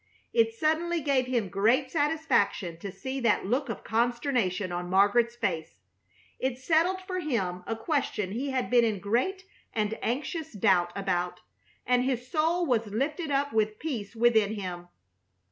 It 0.33 0.55
suddenly 0.55 0.99
gave 0.99 1.27
him 1.27 1.47
great 1.47 1.91
satisfaction 1.91 2.77
to 2.77 2.91
see 2.91 3.19
that 3.19 3.45
look 3.45 3.69
of 3.69 3.83
consternation 3.83 4.71
on 4.71 4.89
Margaret's 4.89 5.35
face. 5.35 5.75
It 6.39 6.57
settled 6.57 7.01
for 7.05 7.19
him 7.19 7.63
a 7.67 7.75
question 7.75 8.31
he 8.31 8.49
had 8.49 8.71
been 8.71 8.83
in 8.83 8.97
great 8.99 9.45
and 9.75 9.99
anxious 10.01 10.53
doubt 10.53 10.91
about, 10.95 11.41
and 11.85 12.03
his 12.03 12.27
soul 12.27 12.65
was 12.65 12.87
lifted 12.87 13.29
up 13.29 13.53
with 13.53 13.77
peace 13.77 14.15
within 14.15 14.55
him. 14.55 14.87